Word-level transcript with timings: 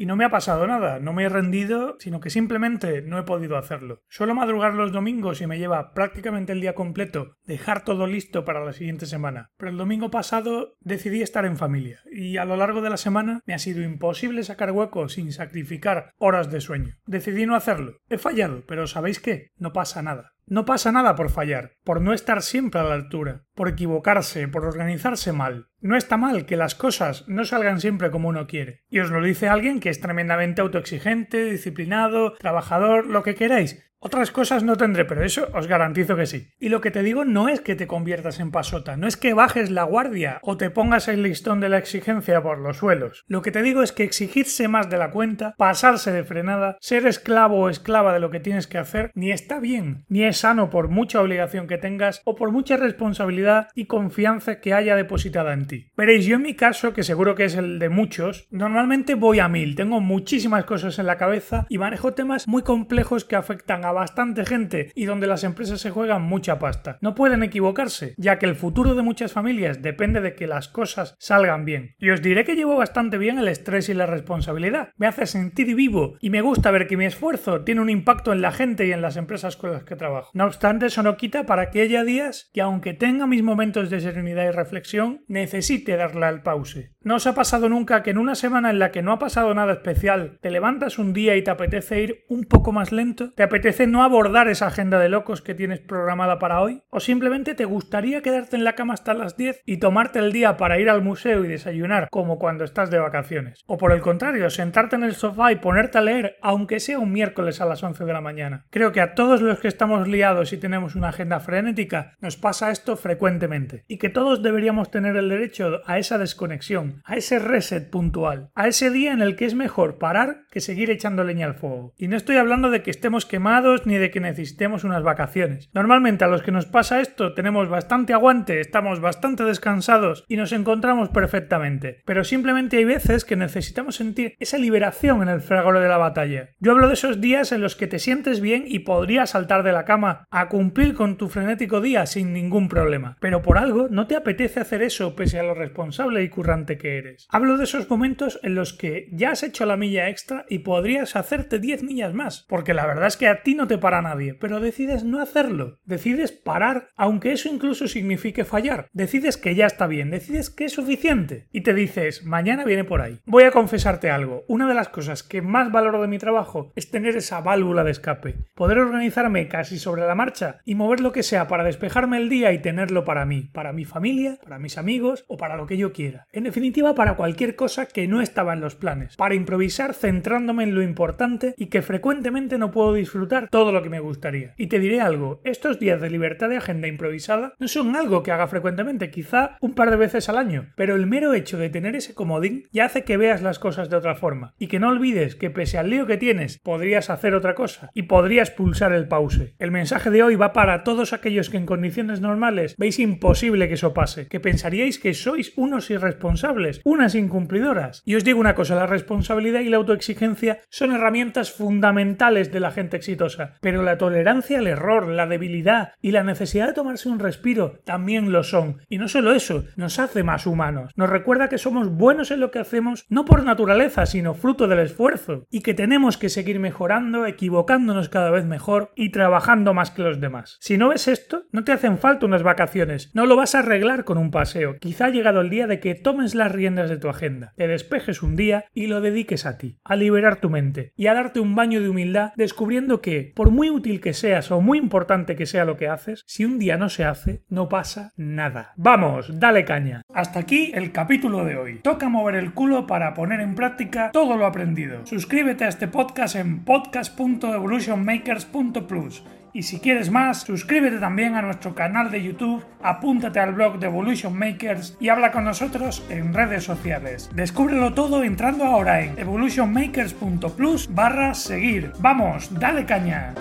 Y 0.00 0.06
no 0.06 0.16
me 0.16 0.24
ha 0.24 0.30
pasado 0.30 0.66
nada, 0.66 0.98
no 0.98 1.12
me 1.12 1.24
he 1.24 1.28
rendido, 1.28 1.96
sino 1.98 2.20
que 2.20 2.30
simplemente 2.30 3.02
no 3.02 3.18
he 3.18 3.24
podido 3.24 3.58
hacerlo. 3.58 4.00
Suelo 4.08 4.34
madrugar 4.34 4.72
los 4.72 4.92
domingos 4.92 5.42
y 5.42 5.46
me 5.46 5.58
lleva 5.58 5.92
prácticamente 5.92 6.52
el 6.52 6.62
día 6.62 6.74
completo 6.74 7.36
dejar 7.44 7.84
todo 7.84 8.06
listo 8.06 8.46
para 8.46 8.64
la 8.64 8.72
siguiente 8.72 9.04
semana. 9.04 9.50
Pero 9.58 9.72
el 9.72 9.76
domingo 9.76 10.10
pasado 10.10 10.72
decidí 10.80 11.20
estar 11.20 11.44
en 11.44 11.58
familia 11.58 12.00
y 12.10 12.38
a 12.38 12.46
lo 12.46 12.56
largo 12.56 12.80
de 12.80 12.88
la 12.88 12.96
semana 12.96 13.42
me 13.44 13.52
ha 13.52 13.58
sido 13.58 13.82
imposible 13.82 14.42
sacar 14.42 14.72
hueco 14.72 15.10
sin 15.10 15.32
sacrificar 15.32 16.14
horas 16.16 16.50
de 16.50 16.62
sueño. 16.62 16.94
Decidí 17.04 17.44
no 17.44 17.54
hacerlo. 17.54 17.98
He 18.08 18.16
fallado, 18.16 18.64
pero 18.66 18.86
¿sabéis 18.86 19.20
qué? 19.20 19.50
No 19.58 19.74
pasa 19.74 20.00
nada. 20.00 20.32
No 20.46 20.64
pasa 20.64 20.90
nada 20.90 21.14
por 21.14 21.30
fallar, 21.30 21.74
por 21.84 22.00
no 22.00 22.12
estar 22.12 22.42
siempre 22.42 22.80
a 22.80 22.84
la 22.84 22.94
altura, 22.94 23.44
por 23.54 23.68
equivocarse, 23.68 24.48
por 24.48 24.64
organizarse 24.64 25.32
mal. 25.32 25.68
No 25.82 25.96
está 25.96 26.18
mal 26.18 26.44
que 26.44 26.58
las 26.58 26.74
cosas 26.74 27.26
no 27.26 27.44
salgan 27.46 27.80
siempre 27.80 28.10
como 28.10 28.28
uno 28.28 28.46
quiere. 28.46 28.82
Y 28.90 29.00
os 29.00 29.10
lo 29.10 29.22
dice 29.22 29.48
alguien 29.48 29.80
que 29.80 29.88
es 29.88 30.00
tremendamente 30.00 30.60
autoexigente, 30.60 31.46
disciplinado, 31.46 32.34
trabajador, 32.34 33.06
lo 33.06 33.22
que 33.22 33.34
queráis. 33.34 33.89
Otras 34.02 34.30
cosas 34.30 34.62
no 34.62 34.76
tendré, 34.76 35.04
pero 35.04 35.22
eso 35.22 35.48
os 35.52 35.66
garantizo 35.66 36.16
que 36.16 36.24
sí. 36.24 36.48
Y 36.58 36.70
lo 36.70 36.80
que 36.80 36.90
te 36.90 37.02
digo 37.02 37.26
no 37.26 37.50
es 37.50 37.60
que 37.60 37.74
te 37.74 37.86
conviertas 37.86 38.40
en 38.40 38.50
pasota, 38.50 38.96
no 38.96 39.06
es 39.06 39.18
que 39.18 39.34
bajes 39.34 39.70
la 39.70 39.82
guardia 39.82 40.38
o 40.40 40.56
te 40.56 40.70
pongas 40.70 41.06
el 41.06 41.22
listón 41.22 41.60
de 41.60 41.68
la 41.68 41.76
exigencia 41.76 42.42
por 42.42 42.58
los 42.60 42.78
suelos. 42.78 43.26
Lo 43.28 43.42
que 43.42 43.50
te 43.50 43.60
digo 43.60 43.82
es 43.82 43.92
que 43.92 44.04
exigirse 44.04 44.68
más 44.68 44.88
de 44.88 44.96
la 44.96 45.10
cuenta, 45.10 45.54
pasarse 45.58 46.12
de 46.12 46.24
frenada, 46.24 46.78
ser 46.80 47.06
esclavo 47.06 47.60
o 47.60 47.68
esclava 47.68 48.14
de 48.14 48.20
lo 48.20 48.30
que 48.30 48.40
tienes 48.40 48.66
que 48.66 48.78
hacer, 48.78 49.10
ni 49.14 49.32
está 49.32 49.60
bien, 49.60 50.06
ni 50.08 50.24
es 50.24 50.38
sano 50.38 50.70
por 50.70 50.88
mucha 50.88 51.20
obligación 51.20 51.66
que 51.66 51.76
tengas 51.76 52.22
o 52.24 52.36
por 52.36 52.52
mucha 52.52 52.78
responsabilidad 52.78 53.68
y 53.74 53.84
confianza 53.84 54.60
que 54.60 54.72
haya 54.72 54.96
depositada 54.96 55.52
en 55.52 55.66
ti. 55.66 55.90
Veréis, 55.94 56.24
yo 56.24 56.36
en 56.36 56.42
mi 56.42 56.54
caso, 56.54 56.94
que 56.94 57.02
seguro 57.02 57.34
que 57.34 57.44
es 57.44 57.54
el 57.54 57.78
de 57.78 57.90
muchos, 57.90 58.46
normalmente 58.50 59.14
voy 59.14 59.40
a 59.40 59.48
mil, 59.48 59.76
tengo 59.76 60.00
muchísimas 60.00 60.64
cosas 60.64 60.98
en 60.98 61.04
la 61.04 61.18
cabeza 61.18 61.66
y 61.68 61.76
manejo 61.76 62.14
temas 62.14 62.48
muy 62.48 62.62
complejos 62.62 63.26
que 63.26 63.36
afectan 63.36 63.84
a 63.84 63.89
bastante 63.92 64.44
gente 64.44 64.92
y 64.94 65.04
donde 65.04 65.26
las 65.26 65.44
empresas 65.44 65.80
se 65.80 65.90
juegan 65.90 66.22
mucha 66.22 66.58
pasta. 66.58 66.98
No 67.00 67.14
pueden 67.14 67.42
equivocarse, 67.42 68.14
ya 68.16 68.38
que 68.38 68.46
el 68.46 68.56
futuro 68.56 68.94
de 68.94 69.02
muchas 69.02 69.32
familias 69.32 69.82
depende 69.82 70.20
de 70.20 70.34
que 70.34 70.46
las 70.46 70.68
cosas 70.68 71.14
salgan 71.18 71.64
bien. 71.64 71.94
Y 71.98 72.10
os 72.10 72.22
diré 72.22 72.44
que 72.44 72.56
llevo 72.56 72.76
bastante 72.76 73.18
bien 73.18 73.38
el 73.38 73.48
estrés 73.48 73.88
y 73.88 73.94
la 73.94 74.06
responsabilidad. 74.06 74.90
Me 74.96 75.06
hace 75.06 75.26
sentir 75.26 75.74
vivo 75.74 76.16
y 76.20 76.30
me 76.30 76.42
gusta 76.42 76.70
ver 76.70 76.86
que 76.86 76.96
mi 76.96 77.04
esfuerzo 77.04 77.62
tiene 77.62 77.80
un 77.80 77.90
impacto 77.90 78.32
en 78.32 78.42
la 78.42 78.52
gente 78.52 78.86
y 78.86 78.92
en 78.92 79.02
las 79.02 79.16
empresas 79.16 79.56
con 79.56 79.72
las 79.72 79.84
que 79.84 79.96
trabajo. 79.96 80.30
No 80.34 80.44
obstante, 80.44 80.86
eso 80.86 81.02
no 81.02 81.16
quita 81.16 81.44
para 81.44 81.70
que 81.70 81.82
haya 81.82 82.04
días 82.04 82.50
que 82.52 82.60
aunque 82.60 82.94
tenga 82.94 83.26
mis 83.26 83.42
momentos 83.42 83.90
de 83.90 84.00
serenidad 84.00 84.46
y 84.46 84.50
reflexión, 84.50 85.24
necesite 85.28 85.96
darle 85.96 86.26
al 86.26 86.42
pause. 86.42 86.90
¿No 87.02 87.14
os 87.14 87.26
ha 87.26 87.34
pasado 87.34 87.70
nunca 87.70 88.02
que 88.02 88.10
en 88.10 88.18
una 88.18 88.34
semana 88.34 88.68
en 88.68 88.78
la 88.78 88.90
que 88.90 89.00
no 89.00 89.12
ha 89.12 89.18
pasado 89.18 89.54
nada 89.54 89.72
especial, 89.72 90.36
te 90.42 90.50
levantas 90.50 90.98
un 90.98 91.14
día 91.14 91.34
y 91.34 91.42
te 91.42 91.50
apetece 91.50 92.02
ir 92.02 92.26
un 92.28 92.44
poco 92.44 92.72
más 92.72 92.92
lento? 92.92 93.30
¿Te 93.30 93.42
apetece 93.42 93.86
no 93.86 94.02
abordar 94.02 94.48
esa 94.48 94.66
agenda 94.66 94.98
de 94.98 95.08
locos 95.08 95.40
que 95.40 95.54
tienes 95.54 95.80
programada 95.80 96.38
para 96.38 96.60
hoy? 96.60 96.82
¿O 96.90 97.00
simplemente 97.00 97.54
te 97.54 97.64
gustaría 97.64 98.20
quedarte 98.20 98.56
en 98.56 98.64
la 98.64 98.74
cama 98.74 98.92
hasta 98.92 99.14
las 99.14 99.38
10 99.38 99.62
y 99.64 99.78
tomarte 99.78 100.18
el 100.18 100.30
día 100.30 100.58
para 100.58 100.78
ir 100.78 100.90
al 100.90 101.00
museo 101.00 101.42
y 101.42 101.48
desayunar 101.48 102.08
como 102.10 102.38
cuando 102.38 102.64
estás 102.64 102.90
de 102.90 102.98
vacaciones? 102.98 103.62
¿O 103.64 103.78
por 103.78 103.92
el 103.92 104.02
contrario, 104.02 104.50
sentarte 104.50 104.96
en 104.96 105.04
el 105.04 105.14
sofá 105.14 105.52
y 105.52 105.56
ponerte 105.56 105.96
a 105.96 106.02
leer 106.02 106.36
aunque 106.42 106.80
sea 106.80 106.98
un 106.98 107.12
miércoles 107.12 107.62
a 107.62 107.64
las 107.64 107.82
11 107.82 108.04
de 108.04 108.12
la 108.12 108.20
mañana? 108.20 108.66
Creo 108.68 108.92
que 108.92 109.00
a 109.00 109.14
todos 109.14 109.40
los 109.40 109.58
que 109.58 109.68
estamos 109.68 110.06
liados 110.06 110.52
y 110.52 110.58
tenemos 110.58 110.96
una 110.96 111.08
agenda 111.08 111.40
frenética 111.40 112.12
nos 112.20 112.36
pasa 112.36 112.70
esto 112.70 112.94
frecuentemente 112.98 113.84
y 113.88 113.96
que 113.96 114.10
todos 114.10 114.42
deberíamos 114.42 114.90
tener 114.90 115.16
el 115.16 115.30
derecho 115.30 115.80
a 115.86 115.98
esa 115.98 116.18
desconexión, 116.18 116.89
a 117.04 117.16
ese 117.16 117.38
reset 117.38 117.90
puntual, 117.90 118.50
a 118.54 118.68
ese 118.68 118.90
día 118.90 119.12
en 119.12 119.22
el 119.22 119.36
que 119.36 119.44
es 119.44 119.54
mejor 119.54 119.98
parar 119.98 120.42
que 120.50 120.60
seguir 120.60 120.90
echando 120.90 121.24
leña 121.24 121.46
al 121.46 121.54
fuego. 121.54 121.94
Y 121.96 122.08
no 122.08 122.16
estoy 122.16 122.36
hablando 122.36 122.70
de 122.70 122.82
que 122.82 122.90
estemos 122.90 123.26
quemados 123.26 123.86
ni 123.86 123.96
de 123.96 124.10
que 124.10 124.20
necesitemos 124.20 124.84
unas 124.84 125.02
vacaciones. 125.02 125.70
Normalmente 125.72 126.24
a 126.24 126.28
los 126.28 126.42
que 126.42 126.52
nos 126.52 126.66
pasa 126.66 127.00
esto 127.00 127.34
tenemos 127.34 127.68
bastante 127.68 128.12
aguante, 128.12 128.60
estamos 128.60 129.00
bastante 129.00 129.44
descansados 129.44 130.24
y 130.28 130.36
nos 130.36 130.52
encontramos 130.52 131.08
perfectamente. 131.08 132.02
Pero 132.04 132.24
simplemente 132.24 132.78
hay 132.78 132.84
veces 132.84 133.24
que 133.24 133.36
necesitamos 133.36 133.96
sentir 133.96 134.34
esa 134.38 134.58
liberación 134.58 135.22
en 135.22 135.28
el 135.28 135.40
fragor 135.40 135.78
de 135.78 135.88
la 135.88 135.98
batalla. 135.98 136.50
Yo 136.58 136.72
hablo 136.72 136.88
de 136.88 136.94
esos 136.94 137.20
días 137.20 137.52
en 137.52 137.60
los 137.60 137.76
que 137.76 137.86
te 137.86 137.98
sientes 137.98 138.40
bien 138.40 138.64
y 138.66 138.80
podrías 138.80 139.30
saltar 139.30 139.62
de 139.62 139.72
la 139.72 139.84
cama 139.84 140.26
a 140.30 140.48
cumplir 140.48 140.94
con 140.94 141.16
tu 141.16 141.28
frenético 141.28 141.80
día 141.80 142.06
sin 142.06 142.32
ningún 142.32 142.68
problema. 142.68 143.16
Pero 143.20 143.42
por 143.42 143.58
algo 143.58 143.88
no 143.90 144.06
te 144.06 144.16
apetece 144.16 144.60
hacer 144.60 144.82
eso 144.82 145.14
pese 145.14 145.38
a 145.38 145.42
lo 145.42 145.54
responsable 145.54 146.22
y 146.22 146.28
currante 146.28 146.78
que 146.80 146.98
eres. 146.98 147.28
Hablo 147.30 147.56
de 147.56 147.64
esos 147.64 147.88
momentos 147.88 148.40
en 148.42 148.56
los 148.56 148.72
que 148.72 149.06
ya 149.12 149.30
has 149.30 149.44
hecho 149.44 149.66
la 149.66 149.76
milla 149.76 150.08
extra 150.08 150.44
y 150.48 150.60
podrías 150.60 151.14
hacerte 151.14 151.60
10 151.60 151.84
millas 151.84 152.14
más. 152.14 152.44
Porque 152.48 152.74
la 152.74 152.86
verdad 152.86 153.06
es 153.06 153.16
que 153.16 153.28
a 153.28 153.42
ti 153.42 153.54
no 153.54 153.68
te 153.68 153.78
para 153.78 154.02
nadie, 154.02 154.34
pero 154.34 154.58
decides 154.58 155.04
no 155.04 155.20
hacerlo. 155.20 155.78
Decides 155.84 156.32
parar, 156.32 156.88
aunque 156.96 157.32
eso 157.32 157.48
incluso 157.48 157.86
signifique 157.86 158.44
fallar. 158.44 158.88
Decides 158.92 159.36
que 159.36 159.54
ya 159.54 159.66
está 159.66 159.86
bien, 159.86 160.10
decides 160.10 160.50
que 160.50 160.64
es 160.64 160.72
suficiente. 160.72 161.46
Y 161.52 161.60
te 161.60 161.74
dices, 161.74 162.24
mañana 162.24 162.64
viene 162.64 162.84
por 162.84 163.00
ahí. 163.00 163.20
Voy 163.26 163.44
a 163.44 163.50
confesarte 163.50 164.10
algo. 164.10 164.44
Una 164.48 164.66
de 164.66 164.74
las 164.74 164.88
cosas 164.88 165.22
que 165.22 165.42
más 165.42 165.70
valoro 165.70 166.02
de 166.02 166.08
mi 166.08 166.18
trabajo 166.18 166.72
es 166.74 166.90
tener 166.90 167.16
esa 167.16 167.40
válvula 167.40 167.84
de 167.84 167.90
escape. 167.90 168.36
Poder 168.54 168.78
organizarme 168.78 169.48
casi 169.48 169.78
sobre 169.78 170.06
la 170.06 170.14
marcha 170.14 170.60
y 170.64 170.74
mover 170.74 171.00
lo 171.00 171.12
que 171.12 171.22
sea 171.22 171.46
para 171.46 171.64
despejarme 171.64 172.16
el 172.16 172.28
día 172.28 172.52
y 172.52 172.60
tenerlo 172.60 173.04
para 173.04 173.26
mí, 173.26 173.50
para 173.52 173.72
mi 173.72 173.84
familia, 173.84 174.38
para 174.42 174.58
mis 174.58 174.78
amigos 174.78 175.24
o 175.28 175.36
para 175.36 175.56
lo 175.56 175.66
que 175.66 175.76
yo 175.76 175.92
quiera. 175.92 176.26
En 176.32 176.44
definitiva, 176.44 176.69
para 176.70 177.16
cualquier 177.16 177.56
cosa 177.56 177.86
que 177.86 178.06
no 178.06 178.20
estaba 178.20 178.52
en 178.52 178.60
los 178.60 178.74
planes. 178.74 179.16
Para 179.16 179.34
improvisar 179.34 179.92
centrándome 179.92 180.62
en 180.62 180.74
lo 180.74 180.82
importante 180.82 181.54
y 181.56 181.66
que 181.66 181.82
frecuentemente 181.82 182.58
no 182.58 182.70
puedo 182.70 182.94
disfrutar 182.94 183.48
todo 183.50 183.72
lo 183.72 183.82
que 183.82 183.90
me 183.90 184.00
gustaría. 184.00 184.54
Y 184.56 184.68
te 184.68 184.78
diré 184.78 185.00
algo, 185.00 185.40
estos 185.44 185.78
días 185.78 186.00
de 186.00 186.10
libertad 186.10 186.48
de 186.48 186.56
agenda 186.56 186.88
improvisada 186.88 187.54
no 187.58 187.68
son 187.68 187.96
algo 187.96 188.22
que 188.22 188.32
haga 188.32 188.46
frecuentemente, 188.46 189.10
quizá 189.10 189.56
un 189.60 189.74
par 189.74 189.90
de 189.90 189.96
veces 189.96 190.28
al 190.28 190.38
año, 190.38 190.68
pero 190.76 190.94
el 190.94 191.06
mero 191.06 191.34
hecho 191.34 191.58
de 191.58 191.70
tener 191.70 191.96
ese 191.96 192.14
comodín 192.14 192.66
ya 192.72 192.86
hace 192.86 193.04
que 193.04 193.16
veas 193.16 193.42
las 193.42 193.58
cosas 193.58 193.90
de 193.90 193.96
otra 193.96 194.14
forma. 194.14 194.54
Y 194.58 194.68
que 194.68 194.78
no 194.78 194.88
olvides 194.88 195.34
que 195.34 195.50
pese 195.50 195.76
al 195.76 195.90
lío 195.90 196.06
que 196.06 196.16
tienes, 196.16 196.58
podrías 196.58 197.10
hacer 197.10 197.34
otra 197.34 197.54
cosa 197.54 197.90
y 197.94 198.02
podrías 198.02 198.50
pulsar 198.50 198.92
el 198.92 199.08
pause. 199.08 199.54
El 199.58 199.70
mensaje 199.70 200.10
de 200.10 200.22
hoy 200.22 200.36
va 200.36 200.52
para 200.52 200.84
todos 200.84 201.12
aquellos 201.12 201.50
que 201.50 201.56
en 201.56 201.66
condiciones 201.66 202.20
normales 202.20 202.74
veis 202.78 202.98
imposible 202.98 203.68
que 203.68 203.74
eso 203.74 203.92
pase, 203.92 204.28
que 204.28 204.40
pensaríais 204.40 204.98
que 204.98 205.14
sois 205.14 205.52
unos 205.56 205.90
irresponsables, 205.90 206.59
unas 206.84 207.14
incumplidoras. 207.14 208.02
Y 208.04 208.14
os 208.14 208.24
digo 208.24 208.40
una 208.40 208.54
cosa, 208.54 208.74
la 208.74 208.86
responsabilidad 208.86 209.60
y 209.60 209.68
la 209.68 209.76
autoexigencia 209.76 210.60
son 210.68 210.92
herramientas 210.92 211.52
fundamentales 211.52 212.52
de 212.52 212.60
la 212.60 212.70
gente 212.70 212.96
exitosa 212.96 213.20
pero 213.60 213.82
la 213.82 213.98
tolerancia 213.98 214.58
al 214.58 214.66
error, 214.66 215.08
la 215.08 215.26
debilidad 215.26 215.92
y 216.00 216.12
la 216.12 216.22
necesidad 216.22 216.68
de 216.68 216.72
tomarse 216.72 217.08
un 217.08 217.18
respiro 217.18 217.78
también 217.84 218.32
lo 218.32 218.42
son. 218.42 218.78
Y 218.88 218.98
no 218.98 219.08
solo 219.08 219.32
eso, 219.32 219.64
nos 219.76 219.98
hace 219.98 220.22
más 220.22 220.46
humanos. 220.46 220.92
Nos 220.96 221.10
recuerda 221.10 221.48
que 221.48 221.58
somos 221.58 221.90
buenos 221.90 222.30
en 222.30 222.40
lo 222.40 222.50
que 222.50 222.58
hacemos 222.58 223.06
no 223.08 223.24
por 223.24 223.44
naturaleza, 223.44 224.06
sino 224.06 224.34
fruto 224.34 224.68
del 224.68 224.80
esfuerzo. 224.80 225.46
Y 225.50 225.60
que 225.60 225.74
tenemos 225.74 226.16
que 226.16 226.28
seguir 226.28 226.60
mejorando, 226.60 227.26
equivocándonos 227.26 228.08
cada 228.08 228.30
vez 228.30 228.44
mejor 228.44 228.92
y 228.94 229.10
trabajando 229.10 229.74
más 229.74 229.90
que 229.90 230.02
los 230.02 230.20
demás. 230.20 230.56
Si 230.60 230.78
no 230.78 230.88
ves 230.88 231.08
esto, 231.08 231.44
no 231.52 231.64
te 231.64 231.72
hacen 231.72 231.98
falta 231.98 232.26
unas 232.26 232.42
vacaciones. 232.42 233.10
No 233.14 233.26
lo 233.26 233.36
vas 233.36 233.54
a 233.54 233.60
arreglar 233.60 234.04
con 234.04 234.18
un 234.18 234.30
paseo. 234.30 234.76
Quizá 234.78 235.06
ha 235.06 235.10
llegado 235.10 235.40
el 235.40 235.50
día 235.50 235.66
de 235.66 235.80
que 235.80 235.94
tomes 235.94 236.34
riendas 236.50 236.90
de 236.90 236.98
tu 236.98 237.08
agenda, 237.08 237.52
te 237.56 237.66
despejes 237.66 238.22
un 238.22 238.36
día 238.36 238.64
y 238.74 238.86
lo 238.86 239.00
dediques 239.00 239.46
a 239.46 239.58
ti, 239.58 239.78
a 239.84 239.96
liberar 239.96 240.36
tu 240.36 240.50
mente 240.50 240.92
y 240.96 241.06
a 241.06 241.14
darte 241.14 241.40
un 241.40 241.54
baño 241.54 241.80
de 241.80 241.88
humildad 241.88 242.32
descubriendo 242.36 243.00
que 243.00 243.32
por 243.34 243.50
muy 243.50 243.70
útil 243.70 244.00
que 244.00 244.12
seas 244.12 244.50
o 244.50 244.60
muy 244.60 244.78
importante 244.78 245.36
que 245.36 245.46
sea 245.46 245.64
lo 245.64 245.76
que 245.76 245.88
haces, 245.88 246.22
si 246.26 246.44
un 246.44 246.58
día 246.58 246.76
no 246.76 246.88
se 246.88 247.04
hace, 247.04 247.44
no 247.48 247.68
pasa 247.68 248.12
nada. 248.16 248.72
Vamos, 248.76 249.38
dale 249.38 249.64
caña. 249.64 250.02
Hasta 250.12 250.40
aquí 250.40 250.72
el 250.74 250.90
capítulo 250.92 251.44
de 251.44 251.56
hoy. 251.56 251.80
Toca 251.82 252.08
mover 252.08 252.34
el 252.34 252.52
culo 252.52 252.86
para 252.86 253.14
poner 253.14 253.40
en 253.40 253.54
práctica 253.54 254.10
todo 254.12 254.36
lo 254.36 254.46
aprendido. 254.46 255.06
Suscríbete 255.06 255.64
a 255.64 255.68
este 255.68 255.88
podcast 255.88 256.36
en 256.36 256.64
podcast.evolutionmakers.plus. 256.64 259.24
Y 259.52 259.64
si 259.64 259.80
quieres 259.80 260.10
más, 260.10 260.42
suscríbete 260.42 260.98
también 260.98 261.34
a 261.34 261.42
nuestro 261.42 261.74
canal 261.74 262.10
de 262.10 262.22
YouTube, 262.22 262.64
apúntate 262.82 263.40
al 263.40 263.52
blog 263.52 263.78
de 263.78 263.86
Evolution 263.86 264.38
Makers 264.38 264.96
y 265.00 265.08
habla 265.08 265.32
con 265.32 265.44
nosotros 265.44 266.04
en 266.08 266.32
redes 266.32 266.64
sociales. 266.64 267.30
Descúbrelo 267.34 267.92
todo 267.92 268.22
entrando 268.22 268.64
ahora 268.64 269.02
en 269.02 269.18
evolutionmakers.plus 269.18 270.94
barra 270.94 271.34
seguir. 271.34 271.92
Vamos, 271.98 272.48
dale 272.58 272.84
caña. 272.86 273.34